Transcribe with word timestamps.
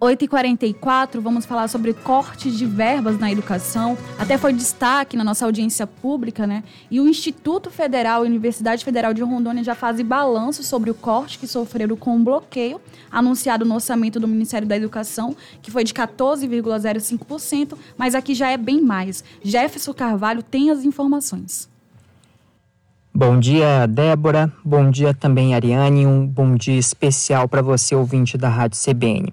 8h44, 0.00 1.20
vamos 1.20 1.44
falar 1.44 1.68
sobre 1.68 1.92
cortes 1.92 2.56
de 2.56 2.64
verbas 2.64 3.18
na 3.18 3.30
educação. 3.30 3.98
Até 4.18 4.38
foi 4.38 4.50
destaque 4.54 5.14
na 5.14 5.22
nossa 5.22 5.44
audiência 5.44 5.86
pública, 5.86 6.46
né? 6.46 6.64
E 6.90 6.98
o 7.00 7.06
Instituto 7.06 7.70
Federal 7.70 8.24
e 8.24 8.28
Universidade 8.28 8.82
Federal 8.82 9.12
de 9.12 9.20
Rondônia 9.20 9.62
já 9.62 9.74
fazem 9.74 10.04
balanço 10.04 10.62
sobre 10.62 10.90
o 10.90 10.94
corte 10.94 11.38
que 11.38 11.46
sofreram 11.46 11.96
com 11.96 12.16
o 12.16 12.24
bloqueio 12.24 12.80
anunciado 13.12 13.66
no 13.66 13.74
orçamento 13.74 14.18
do 14.18 14.26
Ministério 14.26 14.66
da 14.66 14.74
Educação, 14.74 15.36
que 15.60 15.70
foi 15.70 15.84
de 15.84 15.92
14,05%, 15.92 17.76
mas 17.98 18.14
aqui 18.14 18.34
já 18.34 18.50
é 18.50 18.56
bem 18.56 18.80
mais. 18.80 19.22
Jefferson 19.42 19.92
Carvalho 19.92 20.42
tem 20.42 20.70
as 20.70 20.82
informações. 20.82 21.68
Bom 23.12 23.38
dia, 23.38 23.86
Débora. 23.86 24.50
Bom 24.64 24.90
dia 24.90 25.12
também, 25.12 25.54
Ariane. 25.54 26.06
Um 26.06 26.26
bom 26.26 26.54
dia 26.54 26.78
especial 26.78 27.46
para 27.46 27.60
você, 27.60 27.94
ouvinte 27.94 28.38
da 28.38 28.48
Rádio 28.48 28.80
CBN. 28.80 29.30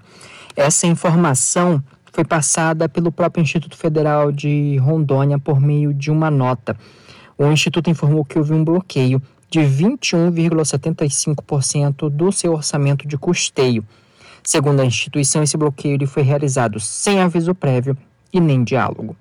Essa 0.58 0.86
informação 0.88 1.82
foi 2.11 2.25
passada 2.25 2.89
pelo 2.89 3.11
próprio 3.11 3.43
Instituto 3.43 3.78
Federal 3.78 4.32
de 4.32 4.78
Rondônia 4.78 5.38
por 5.38 5.61
meio 5.61 5.93
de 5.93 6.10
uma 6.10 6.32
nota. 6.32 6.75
O 7.38 7.46
Instituto 7.46 7.92
informou 7.92 8.25
que 8.25 8.39
houve 8.39 8.54
um 8.54 8.64
bloqueio 8.64 9.21
de 9.52 9.60
21,75% 9.60 12.10
do 12.10 12.32
seu 12.32 12.54
orçamento 12.54 13.07
de 13.07 13.20
custeio. 13.20 13.86
Segundo 14.43 14.80
a 14.80 14.86
instituição, 14.86 15.43
esse 15.43 15.56
bloqueio 15.56 16.07
foi 16.07 16.24
realizado 16.24 16.80
sem 16.80 17.21
aviso 17.21 17.54
prévio 17.54 17.96
e 18.33 18.39
nem 18.39 18.64
diálogo. 18.64 19.16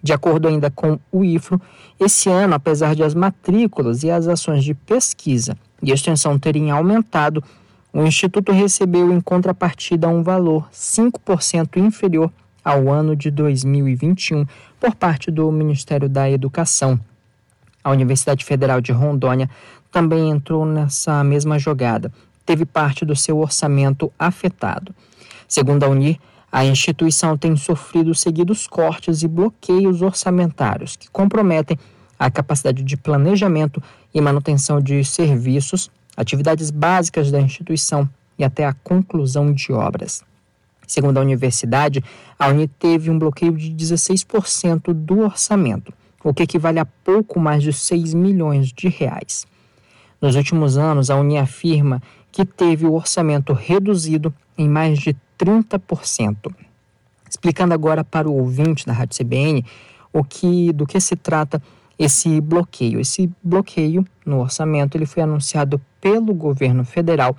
De 0.00 0.12
acordo 0.12 0.46
ainda 0.46 0.70
com 0.70 1.00
o 1.10 1.24
IFRO, 1.24 1.60
esse 1.98 2.30
ano, 2.30 2.54
apesar 2.54 2.94
de 2.94 3.02
as 3.02 3.12
matrículas 3.12 4.04
e 4.04 4.10
as 4.10 4.28
ações 4.28 4.62
de 4.62 4.74
pesquisa 4.74 5.58
e 5.82 5.90
extensão 5.90 6.38
terem 6.38 6.70
aumentado, 6.70 7.42
o 7.92 8.02
Instituto 8.02 8.52
recebeu 8.52 9.12
em 9.12 9.20
contrapartida 9.20 10.08
um 10.08 10.22
valor 10.22 10.68
5% 10.72 11.76
inferior 11.76 12.32
ao 12.64 12.88
ano 12.90 13.16
de 13.16 13.30
2021 13.30 14.46
por 14.78 14.94
parte 14.94 15.30
do 15.30 15.50
Ministério 15.50 16.08
da 16.08 16.30
Educação. 16.30 17.00
A 17.82 17.90
Universidade 17.90 18.44
Federal 18.44 18.80
de 18.80 18.92
Rondônia 18.92 19.50
também 19.90 20.30
entrou 20.30 20.64
nessa 20.64 21.24
mesma 21.24 21.58
jogada, 21.58 22.12
teve 22.46 22.64
parte 22.64 23.04
do 23.04 23.16
seu 23.16 23.38
orçamento 23.38 24.12
afetado. 24.18 24.94
Segundo 25.48 25.82
a 25.82 25.88
Unir, 25.88 26.18
a 26.52 26.64
instituição 26.64 27.36
tem 27.36 27.56
sofrido 27.56 28.14
seguidos 28.14 28.66
cortes 28.66 29.22
e 29.22 29.28
bloqueios 29.28 30.02
orçamentários 30.02 30.96
que 30.96 31.10
comprometem 31.10 31.78
a 32.18 32.30
capacidade 32.30 32.82
de 32.82 32.96
planejamento 32.96 33.82
e 34.12 34.20
manutenção 34.20 34.80
de 34.80 35.04
serviços 35.04 35.90
atividades 36.16 36.70
básicas 36.70 37.30
da 37.30 37.40
instituição 37.40 38.08
e 38.38 38.44
até 38.44 38.64
a 38.64 38.72
conclusão 38.72 39.52
de 39.52 39.72
obras. 39.72 40.22
Segundo 40.86 41.18
a 41.18 41.20
universidade, 41.20 42.02
a 42.38 42.48
Uni 42.48 42.66
teve 42.66 43.10
um 43.10 43.18
bloqueio 43.18 43.52
de 43.52 43.70
16% 43.70 44.92
do 44.92 45.20
orçamento, 45.20 45.92
o 46.24 46.34
que 46.34 46.42
equivale 46.42 46.78
a 46.78 46.84
pouco 46.84 47.38
mais 47.38 47.62
de 47.62 47.72
6 47.72 48.12
milhões 48.14 48.72
de 48.72 48.88
reais. 48.88 49.46
Nos 50.20 50.34
últimos 50.34 50.76
anos, 50.76 51.08
a 51.08 51.16
Uni 51.16 51.38
afirma 51.38 52.02
que 52.32 52.44
teve 52.44 52.86
o 52.86 52.94
orçamento 52.94 53.52
reduzido 53.52 54.34
em 54.56 54.68
mais 54.68 54.98
de 54.98 55.16
30%. 55.38 56.52
Explicando 57.28 57.72
agora 57.72 58.02
para 58.02 58.28
o 58.28 58.36
ouvinte 58.36 58.84
da 58.84 58.92
Rádio 58.92 59.16
CBN 59.16 59.64
o 60.12 60.24
que, 60.24 60.72
do 60.72 60.86
que 60.86 61.00
se 61.00 61.14
trata 61.14 61.62
esse 62.00 62.40
bloqueio. 62.40 62.98
Esse 62.98 63.30
bloqueio 63.44 64.06
no 64.24 64.40
orçamento 64.40 64.96
ele 64.96 65.04
foi 65.04 65.22
anunciado 65.22 65.78
pelo 66.00 66.32
governo 66.32 66.82
federal 66.82 67.36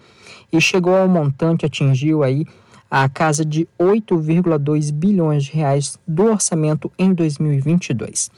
e 0.54 0.62
chegou 0.62 0.96
ao 0.96 1.08
montante, 1.08 1.66
atingiu 1.66 2.22
aí 2.22 2.46
a 2.90 3.10
casa 3.10 3.44
de 3.44 3.68
8,2 3.80 4.92
bilhões 4.92 5.46
de 5.46 5.54
reais 5.54 5.98
do 6.08 6.26
orçamento 6.26 6.92
em 7.00 7.12
2022. 7.12 8.30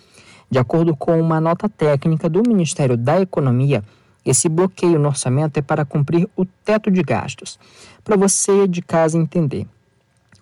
De 0.50 0.58
acordo 0.58 0.96
com 0.96 1.20
uma 1.20 1.42
nota 1.42 1.68
técnica 1.68 2.30
do 2.30 2.42
Ministério 2.48 2.96
da 2.96 3.20
Economia, 3.20 3.84
esse 4.26 4.48
bloqueio 4.48 4.98
no 4.98 5.10
orçamento 5.10 5.58
é 5.58 5.62
para 5.62 5.84
cumprir 5.84 6.30
o 6.38 6.46
teto 6.46 6.90
de 6.90 7.04
gastos. 7.04 7.60
Para 8.02 8.16
você 8.16 8.66
de 8.66 8.82
casa 8.82 9.18
entender, 9.18 9.68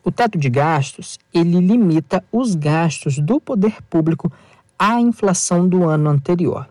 o 0.03 0.11
teto 0.11 0.38
de 0.38 0.50
gastos 0.50 1.17
ele 1.33 1.59
limita 1.59 2.23
os 2.31 2.53
gastos 2.53 3.17
do 3.17 3.39
poder 3.39 3.81
público 3.89 4.31
à 4.81 5.00
inflação 5.00 5.68
do 5.68 5.88
ano 5.88 6.09
anterior. 6.09 6.68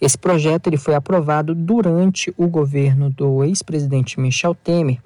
Esse 0.00 0.16
projeto 0.16 0.68
ele 0.68 0.78
foi 0.78 0.94
aprovado 0.94 1.54
durante 1.54 2.32
o 2.38 2.48
governo 2.48 3.10
do 3.10 3.44
ex-presidente 3.44 4.18
Michel 4.18 4.54
Temer 4.54 4.98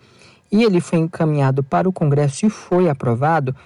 e 0.52 0.62
ele 0.62 0.80
foi 0.80 1.00
encaminhado 1.00 1.64
para 1.64 1.88
o 1.88 1.92
Congresso 1.92 2.46
e 2.46 2.50
foi 2.50 2.88
aprovado 2.88 3.56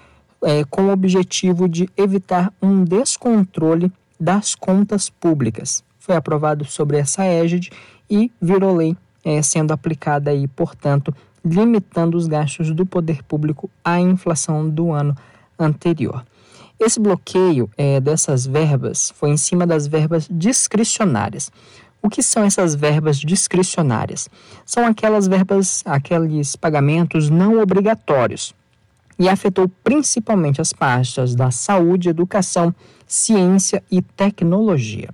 é, 0.42 0.64
com 0.64 0.86
o 0.86 0.90
objetivo 0.90 1.68
de 1.68 1.90
evitar 1.98 2.50
um 2.62 2.82
descontrole 2.82 3.92
das 4.18 4.54
contas 4.54 5.10
públicas. 5.10 5.84
Foi 5.98 6.16
aprovado 6.16 6.64
sobre 6.64 6.96
essa 6.96 7.24
égide 7.24 7.70
e 8.08 8.32
virou 8.40 8.74
lei, 8.74 8.96
é, 9.22 9.42
sendo 9.42 9.72
aplicada 9.72 10.30
aí, 10.30 10.48
portanto, 10.48 11.14
limitando 11.44 12.16
os 12.16 12.26
gastos 12.26 12.70
do 12.70 12.86
poder 12.86 13.22
público 13.22 13.68
à 13.84 14.00
inflação 14.00 14.66
do 14.66 14.92
ano 14.92 15.14
anterior. 15.58 16.24
Esse 16.80 17.00
bloqueio 17.00 17.68
é, 17.76 18.00
dessas 18.00 18.46
verbas 18.46 19.12
foi 19.16 19.30
em 19.30 19.36
cima 19.36 19.66
das 19.66 19.88
verbas 19.88 20.28
discricionárias. 20.30 21.50
O 22.00 22.08
que 22.08 22.22
são 22.22 22.44
essas 22.44 22.76
verbas 22.76 23.18
discricionárias? 23.18 24.28
São 24.64 24.86
aquelas 24.86 25.26
verbas, 25.26 25.82
aqueles 25.84 26.54
pagamentos 26.54 27.28
não 27.28 27.60
obrigatórios. 27.60 28.54
E 29.18 29.28
afetou 29.28 29.68
principalmente 29.82 30.60
as 30.60 30.72
pastas 30.72 31.34
da 31.34 31.50
saúde, 31.50 32.08
educação, 32.08 32.72
ciência 33.04 33.82
e 33.90 34.00
tecnologia. 34.00 35.08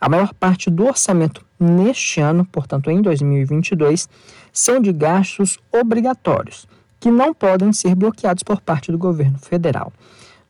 A 0.00 0.08
maior 0.08 0.32
parte 0.32 0.70
do 0.70 0.86
orçamento 0.86 1.44
neste 1.58 2.20
ano, 2.20 2.44
portanto 2.44 2.88
em 2.88 3.02
2022, 3.02 4.08
são 4.52 4.80
de 4.80 4.92
gastos 4.92 5.58
obrigatórios, 5.72 6.68
que 7.00 7.10
não 7.10 7.34
podem 7.34 7.72
ser 7.72 7.96
bloqueados 7.96 8.44
por 8.44 8.60
parte 8.60 8.92
do 8.92 8.98
governo 8.98 9.38
federal. 9.38 9.92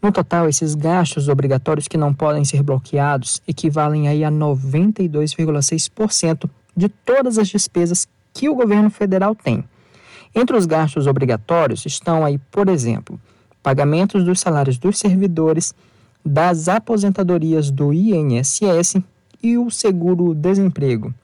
No 0.05 0.13
total, 0.13 0.49
esses 0.51 0.75
gastos 0.75 1.31
obrigatórios 1.31 1.89
que 1.89 1.97
não 1.97 2.13
podem 2.13 2.45
ser 2.45 2.63
bloqueados 2.63 3.41
equivalem 3.49 4.07
aí 4.07 4.23
a 4.23 4.31
92,6% 4.31 6.47
de 6.77 6.91
todas 6.91 7.39
as 7.39 7.49
despesas 7.49 8.07
que 8.35 8.51
o 8.51 8.55
governo 8.55 8.91
federal 8.91 9.35
tem. 9.35 9.65
Entre 10.35 10.55
os 10.55 10.67
gastos 10.67 11.07
obrigatórios 11.07 11.87
estão 11.87 12.23
aí, 12.23 12.37
por 12.51 12.69
exemplo, 12.69 13.19
pagamentos 13.63 14.23
dos 14.27 14.41
salários 14.41 14.77
dos 14.77 14.99
servidores, 14.99 15.75
das 16.23 16.69
aposentadorias 16.69 17.71
do 17.71 17.91
INSS 17.91 18.97
e 19.43 19.57
o 19.57 19.71
seguro-desemprego. 19.71 21.15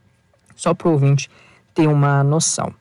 Só 0.57 0.73
para 0.73 0.89
o 0.89 0.93
ouvinte 0.93 1.31
ter 1.75 1.87
uma 1.87 2.25
noção. 2.25 2.73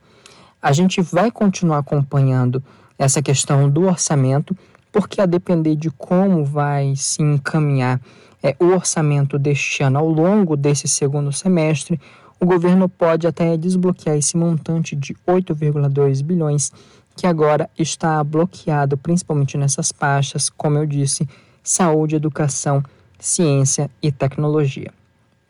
A 0.62 0.72
gente 0.72 1.02
vai 1.02 1.30
continuar 1.30 1.80
acompanhando 1.80 2.64
essa 2.98 3.22
questão 3.22 3.70
do 3.70 3.82
orçamento 3.82 4.56
porque 4.92 5.22
a 5.22 5.26
depender 5.26 5.76
de 5.76 5.90
como 5.92 6.44
vai 6.44 6.94
se 6.96 7.22
encaminhar 7.22 8.02
é, 8.42 8.56
o 8.60 8.68
orçamento 8.68 9.38
deste 9.38 9.84
ano 9.84 10.00
ao 10.00 10.10
longo 10.10 10.56
desse 10.56 10.88
segundo 10.88 11.32
semestre, 11.32 12.00
o 12.40 12.46
governo 12.46 12.88
pode 12.88 13.28
até 13.28 13.58
desbloquear 13.58 14.16
esse 14.16 14.38
montante 14.38 14.96
de 14.96 15.14
8,2 15.28 16.24
bilhões 16.24 16.72
que 17.16 17.28
agora 17.28 17.70
está 17.78 18.24
bloqueado 18.24 18.98
principalmente 18.98 19.58
nessas 19.58 19.92
pastas, 19.92 20.50
como 20.50 20.78
eu 20.78 20.86
disse, 20.86 21.28
saúde, 21.62 22.16
educação, 22.16 22.82
ciência 23.20 23.92
e 24.02 24.10
tecnologia. 24.10 24.92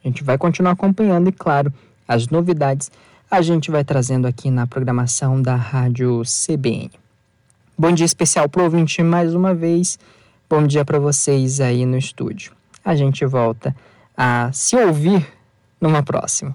A 0.03 0.07
gente 0.07 0.23
vai 0.23 0.37
continuar 0.37 0.71
acompanhando 0.71 1.29
e, 1.29 1.31
claro, 1.31 1.71
as 2.07 2.27
novidades 2.27 2.89
a 3.29 3.41
gente 3.43 3.69
vai 3.69 3.83
trazendo 3.83 4.25
aqui 4.25 4.49
na 4.49 4.65
programação 4.65 5.39
da 5.39 5.55
Rádio 5.55 6.23
CBN. 6.23 6.89
Bom 7.81 7.93
dia 7.93 8.05
especial 8.05 8.49
para 8.49 8.59
o 8.59 8.65
ouvinte 8.65 9.01
mais 9.01 9.33
uma 9.33 9.55
vez. 9.55 9.97
Bom 10.49 10.67
dia 10.67 10.83
para 10.83 10.99
vocês 10.99 11.61
aí 11.61 11.85
no 11.85 11.97
estúdio. 11.97 12.51
A 12.83 12.93
gente 12.93 13.25
volta 13.25 13.73
a 14.17 14.51
se 14.51 14.75
ouvir 14.75 15.25
numa 15.79 16.03
próxima. 16.03 16.53